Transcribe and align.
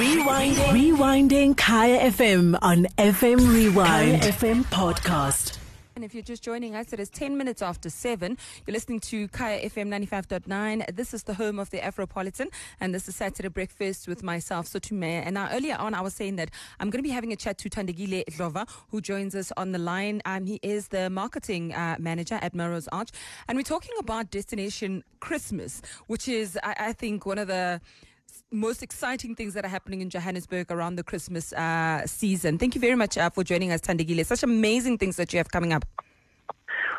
Rewinding. 0.00 0.96
Rewinding 0.96 1.56
Kaya 1.58 2.10
FM 2.10 2.58
on 2.62 2.86
FM 2.96 3.52
Rewind. 3.52 4.22
Kaya 4.22 4.32
FM 4.32 4.64
podcast. 4.64 5.58
And 5.94 6.02
if 6.02 6.14
you're 6.14 6.22
just 6.22 6.42
joining 6.42 6.74
us, 6.74 6.94
it 6.94 7.00
is 7.00 7.10
10 7.10 7.36
minutes 7.36 7.60
after 7.60 7.90
7. 7.90 8.38
You're 8.66 8.72
listening 8.72 9.00
to 9.00 9.28
Kaya 9.28 9.68
FM 9.68 9.88
95.9. 9.88 10.96
This 10.96 11.12
is 11.12 11.24
the 11.24 11.34
home 11.34 11.58
of 11.58 11.68
the 11.68 11.80
Afropolitan, 11.80 12.46
and 12.80 12.94
this 12.94 13.08
is 13.08 13.16
Saturday 13.16 13.48
Breakfast 13.50 14.08
with 14.08 14.22
myself, 14.22 14.64
Sotume. 14.64 15.02
And 15.04 15.34
now, 15.34 15.50
earlier 15.52 15.76
on, 15.76 15.92
I 15.92 16.00
was 16.00 16.14
saying 16.14 16.36
that 16.36 16.50
I'm 16.80 16.88
going 16.88 17.00
to 17.00 17.06
be 17.06 17.12
having 17.12 17.34
a 17.34 17.36
chat 17.36 17.58
to 17.58 17.68
Thandekile 17.68 18.24
Dlova, 18.24 18.66
who 18.90 19.02
joins 19.02 19.34
us 19.34 19.52
on 19.58 19.72
the 19.72 19.78
line. 19.78 20.22
Um, 20.24 20.46
he 20.46 20.60
is 20.62 20.88
the 20.88 21.10
marketing 21.10 21.74
uh, 21.74 21.96
manager 21.98 22.38
at 22.40 22.54
Melrose 22.54 22.88
Arch. 22.88 23.10
And 23.48 23.58
we're 23.58 23.64
talking 23.64 23.92
about 23.98 24.30
Destination 24.30 25.04
Christmas, 25.20 25.82
which 26.06 26.26
is, 26.26 26.58
I, 26.62 26.74
I 26.78 26.92
think, 26.94 27.26
one 27.26 27.36
of 27.36 27.48
the 27.48 27.82
most 28.52 28.82
exciting 28.82 29.34
things 29.34 29.54
that 29.54 29.64
are 29.64 29.68
happening 29.68 30.00
in 30.00 30.10
Johannesburg 30.10 30.70
around 30.70 30.96
the 30.96 31.04
Christmas 31.04 31.52
uh, 31.52 32.06
season. 32.06 32.58
Thank 32.58 32.74
you 32.74 32.80
very 32.80 32.96
much 32.96 33.16
uh, 33.16 33.30
for 33.30 33.44
joining 33.44 33.70
us, 33.70 33.80
Thandekile. 33.80 34.24
Such 34.26 34.42
amazing 34.42 34.98
things 34.98 35.16
that 35.16 35.32
you 35.32 35.38
have 35.38 35.50
coming 35.50 35.72
up. 35.72 35.84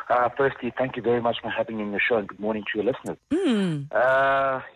Uh, 0.08 0.28
firstly, 0.36 0.72
thank 0.76 0.96
you 0.96 1.02
very 1.02 1.22
much 1.22 1.36
for 1.40 1.48
having 1.48 1.78
me 1.78 1.84
in 1.84 1.92
the 1.92 2.00
show 2.00 2.16
and 2.16 2.28
good 2.28 2.40
morning 2.40 2.62
to 2.70 2.82
your 2.82 2.92
listeners. 2.92 3.16
Mm. 3.32 3.88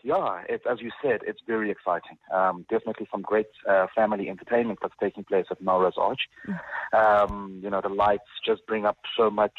yeah, 0.02 0.42
as 0.48 0.80
you 0.80 0.90
said, 1.02 1.20
it's 1.26 1.40
very 1.46 1.70
exciting. 1.70 2.16
Um, 2.32 2.64
definitely 2.70 3.06
some 3.10 3.22
great 3.22 3.48
uh, 3.68 3.86
family 3.94 4.30
entertainment 4.30 4.78
that's 4.80 4.94
taking 4.98 5.24
place 5.24 5.46
at 5.50 5.60
Melrose 5.60 5.98
Arch. 5.98 6.20
Mm. 6.46 6.60
Um, 6.94 7.60
you 7.62 7.68
know, 7.68 7.80
the 7.82 7.90
lights 7.90 8.24
just 8.46 8.64
bring 8.66 8.86
up 8.86 8.98
so 9.16 9.30
much 9.30 9.52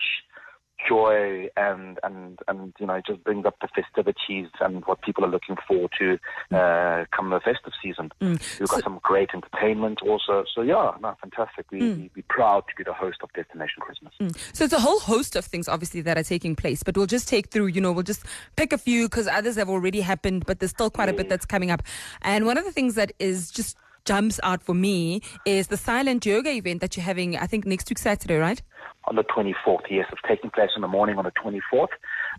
joy 0.88 1.48
and 1.58 2.00
and 2.04 2.40
and 2.48 2.74
you 2.80 2.86
know 2.86 2.96
it 2.96 3.06
just 3.06 3.24
brings 3.24 3.46
up 3.46 3.56
the 3.62 3.68
festivities 3.68 4.48
and 4.60 4.86
what 4.86 5.02
people 5.02 5.26
are 5.26 5.30
looking 5.30 5.56
forward 5.68 5.92
to 5.98 6.18
uh, 6.56 7.06
come 7.16 7.30
the 7.30 7.40
festive 7.40 7.74
season. 7.82 8.12
Mm. 8.22 8.60
We've 8.60 8.70
got 8.70 8.80
so, 8.80 8.84
some 8.84 9.00
great 9.04 9.30
entertainment 9.34 10.02
also. 10.02 10.46
So 10.54 10.62
yeah, 10.62 10.92
no, 11.02 11.16
fantastic. 11.22 11.66
We, 11.72 11.80
mm. 11.80 11.98
we 11.98 12.12
be 12.14 12.22
proud 12.24 12.64
to 12.70 12.76
be 12.78 12.84
the 12.84 12.94
host 12.94 13.18
of 13.24 13.32
Destination 13.34 13.82
Christmas. 13.82 14.14
Mm. 14.20 14.38
So 14.54 14.66
it's 14.66 14.74
a 14.74 14.80
whole 14.80 15.00
host 15.00 15.36
of 15.36 15.46
things 15.46 15.68
obviously 15.68 16.02
that 16.02 16.18
are 16.18 16.24
taking 16.24 16.56
place, 16.56 16.84
but 16.84 16.96
we'll 16.96 17.08
just 17.08 17.28
take 17.28 17.50
through. 17.50 17.68
You 17.68 17.82
know, 17.82 17.92
we'll 17.92 18.04
just 18.04 18.24
pick 18.56 18.74
a 18.74 18.78
few 18.78 19.08
because 19.08 19.28
others 19.28 19.56
have 19.56 19.70
already 19.70 20.02
happened, 20.02 20.46
but 20.46 20.60
there's 20.60 20.72
still 20.72 20.90
quite 20.90 21.10
a 21.10 21.14
bit 21.14 21.30
that's 21.30 21.46
coming 21.46 21.72
up. 21.72 21.82
And 22.22 22.46
one 22.46 22.58
of 22.58 22.66
the 22.66 22.72
things 22.72 22.96
that 22.96 23.12
is 23.20 23.52
just 23.52 23.78
jumps 24.08 24.40
out 24.42 24.64
for 24.64 24.74
me 24.74 25.22
is 25.46 25.68
the 25.68 25.78
silent 25.78 26.26
yoga 26.26 26.52
event 26.52 26.82
that 26.82 26.96
you're 26.96 27.04
having. 27.04 27.38
I 27.38 27.46
think 27.46 27.66
next 27.66 27.90
week 27.90 28.00
Saturday, 28.00 28.38
right? 28.38 28.62
on 29.08 29.16
the 29.16 29.24
24th. 29.24 29.86
Yes, 29.90 30.06
it's 30.12 30.22
taking 30.28 30.50
place 30.50 30.72
in 30.76 30.82
the 30.82 30.88
morning 30.88 31.18
on 31.18 31.24
the 31.24 31.32
24th. 31.32 31.88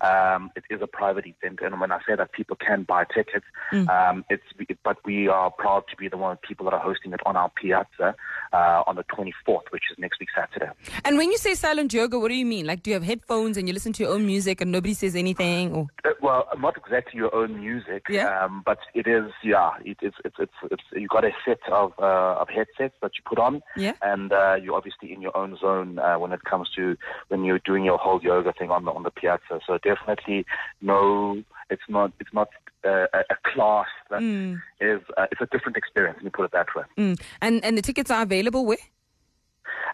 Um, 0.00 0.50
it 0.56 0.64
is 0.70 0.80
a 0.82 0.86
private 0.86 1.26
event, 1.26 1.60
and 1.62 1.80
when 1.80 1.92
I 1.92 1.98
say 2.06 2.14
that 2.16 2.32
people 2.32 2.56
can 2.56 2.84
buy 2.84 3.04
tickets, 3.04 3.46
mm. 3.72 3.88
um, 3.88 4.24
it's 4.30 4.42
but 4.84 4.98
we 5.04 5.28
are 5.28 5.50
proud 5.50 5.84
to 5.90 5.96
be 5.96 6.08
the 6.08 6.16
one 6.16 6.36
people 6.38 6.64
that 6.64 6.74
are 6.74 6.80
hosting 6.80 7.12
it 7.12 7.20
on 7.26 7.36
our 7.36 7.50
piazza 7.60 8.14
uh, 8.52 8.82
on 8.86 8.96
the 8.96 9.04
24th, 9.04 9.70
which 9.70 9.84
is 9.90 9.98
next 9.98 10.20
week 10.20 10.28
Saturday. 10.34 10.70
And 11.04 11.16
when 11.18 11.30
you 11.30 11.38
say 11.38 11.54
silent 11.54 11.92
yoga, 11.92 12.18
what 12.18 12.28
do 12.28 12.34
you 12.34 12.46
mean? 12.46 12.66
Like, 12.66 12.82
do 12.82 12.90
you 12.90 12.94
have 12.94 13.04
headphones 13.04 13.56
and 13.56 13.68
you 13.68 13.74
listen 13.74 13.92
to 13.94 14.02
your 14.02 14.12
own 14.12 14.26
music 14.26 14.60
and 14.60 14.72
nobody 14.72 14.94
says 14.94 15.14
anything? 15.14 15.74
Or? 15.74 15.86
Uh, 16.04 16.10
well, 16.22 16.48
not 16.58 16.76
exactly 16.76 17.18
your 17.18 17.34
own 17.34 17.60
music, 17.60 18.04
yeah. 18.08 18.44
Um, 18.44 18.62
but 18.64 18.78
it 18.94 19.06
is. 19.06 19.30
Yeah, 19.42 19.70
it, 19.84 19.98
it's, 20.02 20.16
it's 20.24 20.36
it's 20.38 20.52
it's 20.70 20.82
you 20.92 21.08
got 21.08 21.24
a 21.24 21.30
set 21.44 21.60
of 21.70 21.92
uh, 21.98 22.40
of 22.40 22.48
headsets 22.48 22.94
that 23.02 23.12
you 23.16 23.22
put 23.26 23.38
on, 23.38 23.62
yeah, 23.76 23.92
and 24.02 24.32
uh, 24.32 24.56
you're 24.62 24.74
obviously 24.74 25.12
in 25.12 25.22
your 25.22 25.36
own 25.36 25.56
zone 25.58 25.98
uh, 25.98 26.18
when 26.18 26.32
it 26.32 26.42
comes 26.44 26.68
to 26.76 26.96
when 27.28 27.44
you're 27.44 27.60
doing 27.60 27.84
your 27.84 27.98
whole 27.98 28.20
yoga 28.22 28.52
thing 28.52 28.70
on 28.70 28.84
the 28.84 28.90
on 28.90 29.02
the 29.02 29.10
piazza. 29.10 29.60
So 29.66 29.74
definitely 29.90 30.40
no, 30.80 31.42
it's 31.70 31.88
not 31.88 32.12
it's 32.20 32.34
not 32.38 32.48
uh, 32.84 33.06
a 33.34 33.36
class 33.50 33.90
that 34.10 34.20
mm. 34.20 34.60
is 34.80 35.00
uh, 35.16 35.26
it's 35.32 35.42
a 35.46 35.48
different 35.54 35.76
experience. 35.76 36.16
Let 36.18 36.24
me 36.24 36.30
put 36.38 36.44
it 36.48 36.52
that 36.52 36.68
way. 36.76 36.84
Mm. 36.96 37.14
And 37.44 37.64
and 37.64 37.72
the 37.78 37.82
tickets 37.88 38.10
are 38.10 38.22
available 38.22 38.62
where? 38.70 38.84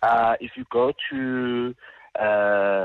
Uh, 0.03 0.35
if 0.47 0.53
you 0.57 0.65
go 0.71 0.93
to 1.11 1.75
uh, 2.27 2.85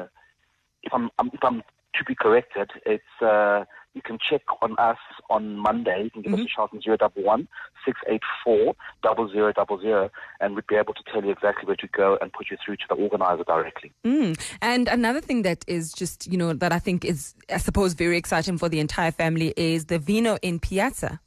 if 0.83 0.91
I'm 0.93 1.09
if 1.37 1.43
I'm 1.43 1.57
to 1.95 2.01
be 2.05 2.15
corrected, 2.15 2.69
it's 2.85 3.13
uh, 3.21 3.65
you 3.93 4.01
can 4.01 4.17
check 4.19 4.41
on 4.61 4.77
us 4.77 4.97
on 5.29 5.55
Monday. 5.55 6.03
You 6.03 6.09
can 6.11 6.21
give 6.21 6.31
mm-hmm. 6.31 6.41
us 6.41 6.47
a 6.47 6.49
shout 6.49 6.69
on 6.73 7.11
011 7.15 7.47
684 7.85 8.75
0000 9.03 10.09
and 10.39 10.55
we'd 10.55 10.67
be 10.67 10.75
able 10.75 10.93
to 10.93 11.03
tell 11.11 11.23
you 11.23 11.31
exactly 11.31 11.65
where 11.65 11.75
to 11.75 11.87
go 11.87 12.17
and 12.21 12.31
put 12.31 12.49
you 12.51 12.57
through 12.63 12.77
to 12.77 12.85
the 12.89 12.95
organizer 12.95 13.43
directly. 13.43 13.91
Mm. 14.05 14.39
And 14.61 14.87
another 14.87 15.21
thing 15.21 15.41
that 15.43 15.63
is 15.67 15.91
just, 15.91 16.27
you 16.31 16.37
know, 16.37 16.53
that 16.53 16.71
I 16.71 16.79
think 16.79 17.03
is, 17.03 17.33
I 17.49 17.57
suppose, 17.57 17.93
very 17.93 18.17
exciting 18.17 18.57
for 18.57 18.69
the 18.69 18.79
entire 18.79 19.11
family 19.11 19.53
is 19.57 19.85
the 19.85 19.99
Vino 19.99 20.37
in 20.41 20.59
Piazza. 20.59 21.19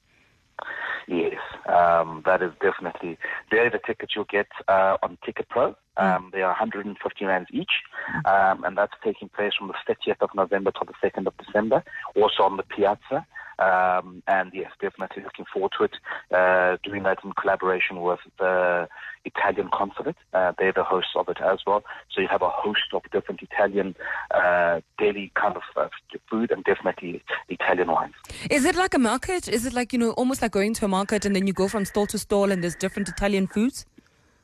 Yes, 1.08 1.34
um, 1.66 2.22
that 2.24 2.42
is 2.42 2.52
definitely. 2.60 3.18
There, 3.50 3.68
the 3.70 3.80
tickets 3.84 4.12
you'll 4.14 4.24
get 4.24 4.48
uh, 4.68 4.96
on 5.02 5.18
Ticket 5.24 5.48
Pro. 5.48 5.76
Mm. 5.98 6.16
Um, 6.16 6.30
they 6.32 6.42
are 6.42 6.48
150 6.48 7.24
rands 7.24 7.48
each, 7.52 7.70
mm. 8.24 8.52
um, 8.52 8.64
and 8.64 8.76
that's 8.76 8.94
taking 9.04 9.28
place 9.28 9.52
from 9.58 9.68
the 9.68 9.74
30th 9.86 10.20
of 10.20 10.30
November 10.34 10.70
to 10.72 10.86
the 10.86 11.08
2nd 11.08 11.26
of 11.26 11.34
December. 11.36 11.84
Also 12.16 12.42
on 12.42 12.56
the 12.56 12.62
Piazza. 12.62 13.26
Um, 13.58 14.22
and 14.26 14.50
yes, 14.54 14.70
definitely 14.80 15.22
looking 15.22 15.44
forward 15.52 15.72
to 15.78 15.84
it. 15.84 15.94
Uh, 16.30 16.76
doing 16.82 17.02
that 17.04 17.18
in 17.24 17.32
collaboration 17.32 18.00
with 18.00 18.20
the 18.38 18.88
Italian 19.24 19.68
consulate. 19.72 20.16
Uh, 20.32 20.52
they're 20.58 20.72
the 20.72 20.82
hosts 20.82 21.12
of 21.16 21.28
it 21.28 21.38
as 21.40 21.60
well. 21.66 21.84
So 22.10 22.20
you 22.20 22.28
have 22.28 22.42
a 22.42 22.48
host 22.48 22.92
of 22.92 23.02
different 23.12 23.42
Italian 23.42 23.94
uh, 24.32 24.80
daily 24.98 25.30
kind 25.34 25.56
of 25.56 25.62
uh, 25.76 25.88
food 26.28 26.50
and 26.50 26.64
definitely 26.64 27.22
Italian 27.48 27.88
wines. 27.90 28.14
Is 28.50 28.64
it 28.64 28.74
like 28.74 28.94
a 28.94 28.98
market? 28.98 29.48
Is 29.48 29.66
it 29.66 29.72
like, 29.72 29.92
you 29.92 29.98
know, 29.98 30.10
almost 30.12 30.42
like 30.42 30.52
going 30.52 30.74
to 30.74 30.84
a 30.84 30.88
market 30.88 31.24
and 31.24 31.36
then 31.36 31.46
you 31.46 31.52
go 31.52 31.68
from 31.68 31.84
stall 31.84 32.06
to 32.06 32.18
stall 32.18 32.50
and 32.50 32.62
there's 32.62 32.74
different 32.76 33.08
Italian 33.08 33.46
foods? 33.46 33.86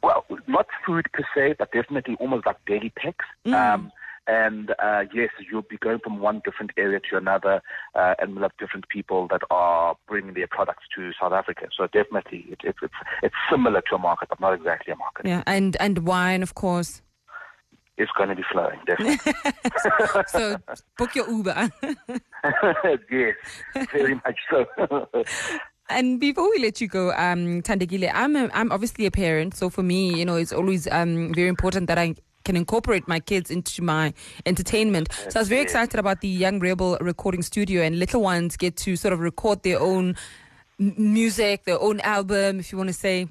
Well, 0.02 0.24
not 0.46 0.66
food 0.86 1.06
per 1.12 1.24
se, 1.34 1.56
but 1.58 1.72
definitely 1.72 2.16
almost 2.20 2.46
like 2.46 2.56
daily 2.66 2.90
packs. 2.90 3.24
Mm. 3.44 3.54
Um, 3.54 3.92
and 4.28 4.70
uh, 4.78 5.04
yes, 5.12 5.30
you'll 5.50 5.62
be 5.62 5.78
going 5.78 5.98
from 5.98 6.20
one 6.20 6.42
different 6.44 6.70
area 6.76 7.00
to 7.10 7.16
another, 7.16 7.62
uh, 7.94 8.14
and 8.18 8.34
we'll 8.34 8.42
have 8.42 8.56
different 8.58 8.88
people 8.88 9.26
that 9.28 9.40
are 9.50 9.96
bringing 10.06 10.34
their 10.34 10.46
products 10.46 10.84
to 10.94 11.10
South 11.20 11.32
Africa. 11.32 11.68
So 11.76 11.86
definitely, 11.86 12.44
it, 12.50 12.60
it, 12.62 12.76
it's 12.82 12.94
it's 13.22 13.34
similar 13.50 13.82
to 13.88 13.96
a 13.96 13.98
market, 13.98 14.28
but 14.28 14.38
not 14.38 14.52
exactly 14.52 14.92
a 14.92 14.96
market. 14.96 15.26
Yeah, 15.26 15.42
and 15.46 15.76
and 15.80 16.06
wine, 16.06 16.42
of 16.42 16.54
course. 16.54 17.02
It's 17.96 18.12
going 18.16 18.28
to 18.28 18.36
be 18.36 18.44
flowing, 18.52 18.78
definitely. 18.86 19.32
so 20.28 20.56
book 20.96 21.16
your 21.16 21.28
Uber. 21.28 21.68
yes, 23.10 23.34
very 23.90 24.14
much 24.14 24.38
so. 24.48 24.64
And 25.90 26.20
before 26.20 26.48
we 26.50 26.62
let 26.62 26.80
you 26.80 26.86
go, 26.86 27.10
um, 27.12 27.60
Thandekile, 27.62 28.12
I'm 28.14 28.36
a, 28.36 28.50
I'm 28.54 28.70
obviously 28.70 29.06
a 29.06 29.10
parent, 29.10 29.54
so 29.54 29.68
for 29.68 29.82
me, 29.82 30.14
you 30.14 30.24
know, 30.24 30.36
it's 30.36 30.52
always 30.52 30.86
um, 30.92 31.34
very 31.34 31.48
important 31.48 31.88
that 31.88 31.98
I 31.98 32.14
can 32.48 32.56
incorporate 32.56 33.06
my 33.06 33.20
kids 33.20 33.50
into 33.50 33.82
my 33.82 34.14
entertainment. 34.46 35.12
So 35.28 35.38
I 35.38 35.40
was 35.40 35.50
very 35.50 35.60
excited 35.60 36.00
about 36.00 36.22
the 36.22 36.28
Young 36.28 36.60
Rebel 36.60 36.96
recording 36.98 37.42
studio, 37.42 37.82
and 37.82 37.98
little 37.98 38.22
ones 38.22 38.56
get 38.56 38.74
to 38.78 38.96
sort 38.96 39.12
of 39.12 39.20
record 39.20 39.62
their 39.64 39.78
own 39.78 40.16
music, 40.78 41.64
their 41.64 41.78
own 41.78 42.00
album, 42.00 42.58
if 42.58 42.72
you 42.72 42.78
want 42.78 42.88
to 42.88 42.94
say. 42.94 43.26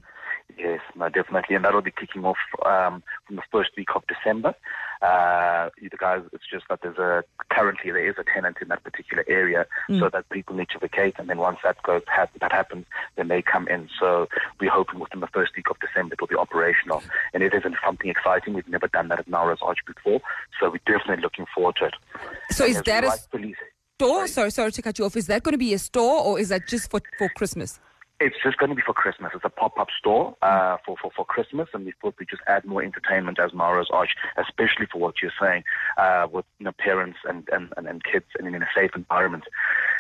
Yes, 0.56 0.80
no, 0.96 1.10
definitely, 1.10 1.56
and 1.56 1.66
that'll 1.66 1.82
be 1.82 1.92
kicking 1.92 2.24
off 2.24 2.38
um, 2.66 3.04
from 3.26 3.36
the 3.36 3.42
first 3.52 3.72
week 3.76 3.90
of 3.96 4.04
December. 4.08 4.56
Uh, 5.02 5.70
the 5.80 5.98
guys, 5.98 6.22
it's 6.32 6.46
just 6.50 6.66
that 6.70 6.80
there's 6.82 6.98
a 6.98 7.24
currently 7.50 7.92
there 7.92 8.10
is 8.10 8.16
a 8.18 8.24
tenant 8.24 8.58
in 8.62 8.70
that 8.70 8.84
particular 8.84 9.26
area, 9.28 9.66
mm. 9.90 10.00
so 10.00 10.10
that 10.10 10.28
people 10.30 10.56
need 10.56 10.70
to 10.70 10.80
vacate, 10.80 11.16
and 11.20 11.30
then 11.30 11.38
once 11.38 11.60
that 11.64 11.82
goes 11.84 12.02
ha- 12.08 12.30
that 12.40 12.52
happens, 12.52 12.86
then 13.18 13.28
they 13.28 13.42
come 13.42 13.68
in. 13.68 13.90
So 14.00 14.28
we're 14.60 14.72
hoping 14.72 15.00
within 15.00 15.20
the 15.20 15.28
first 15.28 15.52
week 15.56 15.70
of 15.70 15.78
December 15.80 16.14
it 16.14 16.22
will 16.22 16.28
be 16.28 16.36
operational, 16.36 17.04
and 17.34 17.44
it 17.44 17.54
isn't 17.54 17.76
something 17.86 18.10
exciting. 18.10 18.54
We've 18.54 18.68
never 18.68 18.88
done 18.88 19.10
that 19.10 19.20
at 19.20 19.28
Melrose 19.28 19.60
Arch 19.62 19.80
before, 19.86 20.22
so 20.60 20.72
we're 20.72 20.80
definitely 20.92 21.22
looking 21.22 21.46
forward 21.54 21.76
to 21.80 21.86
it. 21.86 21.94
So 22.52 22.66
and 22.66 22.76
is 22.76 22.82
that 22.84 23.04
a 23.04 23.12
store? 23.98 24.28
Sorry. 24.28 24.28
sorry, 24.30 24.52
sorry 24.52 24.72
to 24.72 24.82
cut 24.82 24.98
you 24.98 25.06
off. 25.06 25.16
Is 25.16 25.28
that 25.28 25.44
going 25.44 25.54
to 25.54 25.60
be 25.60 25.74
a 25.74 25.80
store, 25.80 26.24
or 26.24 26.40
is 26.40 26.50
that 26.50 26.68
just 26.68 26.90
for 26.90 27.02
for 27.20 27.30
Christmas? 27.30 27.80
It's 28.20 28.36
just 28.44 28.58
going 28.58 28.70
to 28.70 28.76
be 28.76 28.82
for 28.82 28.94
Christmas. 28.94 29.32
It's 29.36 29.46
a 29.46 29.50
pop-up 29.50 29.90
store 29.98 30.36
uh, 30.42 30.78
for, 30.84 30.96
for, 31.00 31.12
for 31.16 31.24
Christmas, 31.24 31.70
and 31.74 31.86
we 31.86 31.94
thought 32.02 32.16
we'd 32.20 32.30
just 32.30 32.42
add 32.48 32.66
more 32.66 32.82
entertainment 32.82 33.40
as 33.40 33.54
Melrose 33.54 33.90
Arch, 33.92 34.16
especially 34.38 34.88
for 34.92 34.98
what 34.98 35.22
you're 35.22 35.32
saying, 35.40 35.64
uh, 35.98 36.28
with 36.32 36.46
you 36.58 36.66
know, 36.66 36.72
parents 36.80 37.20
and, 37.30 37.48
and, 37.52 37.72
and, 37.78 37.86
and 37.86 38.04
kids 38.04 38.26
and 38.40 38.48
in 38.48 38.64
a 38.64 38.68
safe 38.76 38.92
environment. 38.96 39.44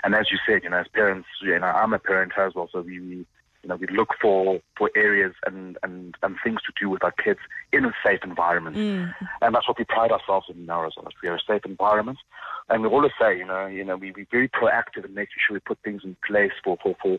And 0.04 0.16
as 0.16 0.32
you 0.32 0.40
said, 0.48 0.64
you 0.64 0.70
know, 0.72 0.78
as 0.78 0.88
parents, 0.88 1.28
you 1.44 1.60
know, 1.60 1.68
I'm 1.68 1.94
a 1.94 2.00
parent 2.00 2.32
as 2.38 2.56
well, 2.56 2.70
so 2.72 2.82
we, 2.82 3.00
we 3.00 3.26
you 3.64 3.70
know, 3.70 3.76
we 3.76 3.88
look 3.88 4.10
for, 4.22 4.62
for 4.78 4.90
areas 4.96 5.34
and, 5.46 5.78
and, 5.84 6.16
and 6.24 6.38
things 6.44 6.62
to 6.62 6.72
do 6.80 6.90
with 6.90 7.04
our 7.04 7.12
kids 7.12 7.40
in 7.74 7.86
a 7.86 7.92
safe 8.06 8.22
environment. 8.24 8.78
Mm. 8.78 9.14
And 9.42 9.54
that's 9.54 9.68
what 9.68 9.78
we 9.78 9.84
pride 9.86 10.12
ourselves 10.12 10.48
in 10.50 10.66
Melrose 10.66 10.94
Arch. 10.98 11.14
We 11.22 11.30
are 11.30 11.36
a 11.36 11.40
safe 11.46 11.66
environment 11.66 12.18
and 12.70 12.82
we 12.82 12.90
always 12.90 13.14
say, 13.20 13.38
you 13.38 13.46
know, 13.46 13.66
you 13.66 13.84
know, 13.84 13.96
we 13.96 14.12
be 14.12 14.28
very 14.30 14.50
proactive 14.50 15.06
in 15.06 15.14
making 15.14 15.36
sure 15.46 15.54
we 15.56 15.60
put 15.60 15.80
things 15.84 16.02
in 16.04 16.18
place 16.26 16.52
for 16.64 16.78
for 16.84 16.96
for 17.02 17.18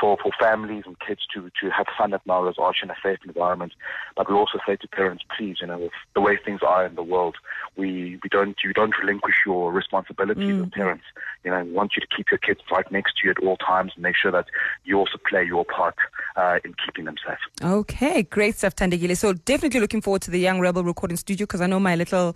for, 0.00 0.16
for 0.22 0.32
families 0.40 0.84
and 0.86 0.98
kids 0.98 1.20
to 1.34 1.50
to 1.60 1.70
have 1.70 1.86
fun 1.96 2.12
at 2.12 2.26
Melrose 2.26 2.56
Arch 2.58 2.78
in 2.82 2.90
a 2.90 2.96
safe 3.02 3.18
environment. 3.24 3.72
But 4.16 4.28
we 4.28 4.34
also 4.34 4.58
say 4.66 4.76
to 4.76 4.88
parents, 4.88 5.24
please, 5.36 5.58
you 5.60 5.66
know, 5.66 5.78
with 5.78 5.92
the 6.14 6.20
way 6.20 6.38
things 6.44 6.60
are 6.66 6.84
in 6.84 6.96
the 6.96 7.02
world, 7.02 7.36
we 7.76 8.18
we 8.22 8.28
don't 8.30 8.56
you 8.64 8.72
don't 8.72 8.96
relinquish 8.98 9.36
your 9.46 9.72
responsibilities 9.72 10.44
mm. 10.44 10.64
as 10.64 10.70
parents. 10.70 11.04
You 11.44 11.52
know, 11.52 11.62
we 11.62 11.72
want 11.72 11.92
you 11.96 12.00
to 12.00 12.08
keep 12.14 12.26
your 12.30 12.38
kids 12.38 12.60
right 12.72 12.90
next 12.90 13.18
to 13.18 13.26
you 13.26 13.30
at 13.30 13.38
all 13.44 13.56
times 13.58 13.92
and 13.94 14.02
make 14.02 14.16
sure 14.16 14.32
that 14.32 14.46
you 14.84 14.98
also 14.98 15.18
play 15.28 15.44
your 15.44 15.64
part 15.64 15.94
uh, 16.36 16.58
in 16.64 16.74
keeping 16.84 17.04
them 17.04 17.16
safe. 17.26 17.38
Okay, 17.62 18.24
great 18.24 18.56
stuff, 18.56 18.74
Thandekile. 18.74 19.16
So 19.16 19.34
definitely 19.34 19.80
looking 19.80 20.00
forward 20.00 20.22
to 20.22 20.30
the 20.30 20.40
Young 20.40 20.58
Rebel 20.58 20.82
recording 20.82 21.16
studio 21.16 21.44
because 21.44 21.60
I 21.60 21.66
know 21.66 21.78
my 21.80 21.94
little 21.94 22.34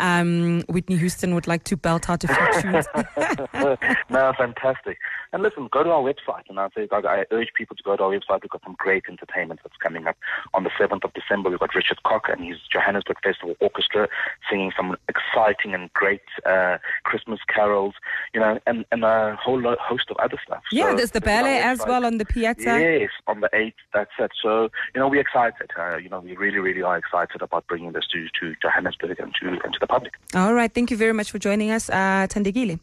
um, 0.00 0.62
Whitney 0.68 0.96
Houston 0.96 1.34
would 1.34 1.46
like 1.46 1.64
to 1.64 1.76
belt 1.76 2.08
out 2.10 2.24
a 2.24 2.28
few 2.28 2.62
tunes. 2.62 2.86
no, 4.10 4.32
fantastic. 4.36 4.98
And 5.32 5.42
listen, 5.42 5.68
go 5.70 5.84
to 5.84 5.90
our 5.90 6.02
website. 6.02 6.42
And 6.48 6.58
I, 6.58 6.68
say, 6.74 6.88
I 6.90 7.24
urge 7.30 7.48
people 7.56 7.76
to 7.76 7.82
go 7.82 7.96
to 7.96 8.02
our 8.02 8.10
website. 8.10 8.42
We've 8.42 8.50
got 8.50 8.62
some 8.64 8.74
great 8.78 9.04
entertainment 9.08 9.60
that's 9.62 9.76
coming 9.76 10.06
up. 10.06 10.16
On 10.54 10.64
the 10.64 10.70
7th 10.70 11.04
of 11.04 11.12
December, 11.12 11.50
we've 11.50 11.58
got 11.58 11.74
Richard 11.74 12.02
Cock 12.02 12.28
and 12.28 12.44
his 12.44 12.58
Johannesburg 12.72 13.18
Festival 13.22 13.54
Orchestra 13.60 14.08
singing 14.50 14.72
some 14.76 14.96
exciting 15.08 15.74
and 15.74 15.92
great 15.92 16.22
uh, 16.46 16.78
Christmas 17.04 17.38
carols, 17.48 17.94
you 18.34 18.40
know, 18.40 18.58
and, 18.66 18.84
and 18.90 19.04
a 19.04 19.36
whole 19.40 19.62
host 19.80 20.10
of 20.10 20.16
other 20.16 20.38
stuff. 20.44 20.62
Yeah, 20.72 20.90
so 20.90 20.96
there's 20.96 21.10
the 21.12 21.20
ballet 21.20 21.60
as 21.60 21.80
well 21.86 22.04
on 22.04 22.18
the 22.18 22.24
piazza. 22.24 22.80
Yes, 22.80 23.10
on 23.26 23.40
the 23.40 23.50
8th, 23.50 23.74
that's 23.94 24.10
it. 24.18 24.32
So, 24.42 24.70
you 24.94 25.00
know, 25.00 25.08
we're 25.08 25.20
excited. 25.20 25.70
Uh, 25.78 25.96
you 25.96 26.08
know, 26.08 26.20
we 26.20 26.36
really, 26.36 26.58
really 26.58 26.82
are 26.82 26.96
excited 26.96 27.40
about 27.42 27.66
bringing 27.68 27.92
this 27.92 28.06
to, 28.08 28.26
to 28.40 28.54
Johannesburg 28.60 29.20
and 29.20 29.34
to, 29.40 29.48
and 29.48 29.72
to 29.72 29.78
the 29.80 29.86
public. 29.90 30.14
All 30.34 30.54
right. 30.54 30.72
Thank 30.72 30.90
you 30.90 30.96
very 30.96 31.12
much 31.12 31.30
for 31.30 31.38
joining 31.38 31.70
us, 31.70 31.90
uh, 31.90 32.26
Thandekile. 32.32 32.78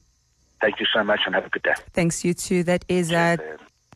Thank 0.61 0.79
you 0.79 0.85
so 0.93 1.03
much 1.03 1.21
and 1.25 1.35
have 1.35 1.45
a 1.45 1.49
good 1.49 1.63
day. 1.63 1.73
Thanks, 1.93 2.23
you 2.25 2.33
too. 2.33 2.63
That 2.63 2.83
is. 2.89 3.11
Uh, 3.11 3.37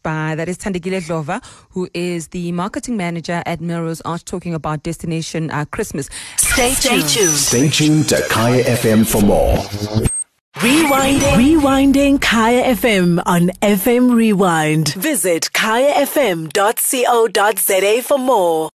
by 0.03 0.33
that 0.35 0.49
is 0.49 0.57
Thandekile 0.57 0.99
Dlova, 1.07 1.43
who 1.71 1.87
is 1.93 2.29
the 2.29 2.51
marketing 2.53 2.97
manager 2.97 3.43
at 3.45 3.61
Melrose 3.61 4.01
Arch, 4.01 4.25
talking 4.25 4.55
about 4.55 4.81
Destination 4.81 5.51
uh, 5.51 5.65
Christmas. 5.65 6.09
Stay 6.37 6.73
tuned. 6.73 7.03
Stay 7.07 7.69
tuned 7.69 8.09
to 8.09 8.19
Kaya 8.29 8.63
FM 8.63 9.05
for 9.05 9.21
more. 9.21 9.57
Rewinding. 10.55 11.35
Rewinding 11.37 12.19
Kaya 12.21 12.75
FM 12.75 13.21
on 13.25 13.47
FM 13.61 14.13
Rewind. 14.13 14.93
Visit 14.95 15.49
kayafm.co.za 15.53 16.41
for 18.03 18.17
more. 18.19 18.69